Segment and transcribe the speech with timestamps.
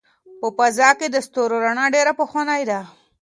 [0.39, 2.79] په فضا کې د ستورو رڼا ډېره پخوانۍ ده.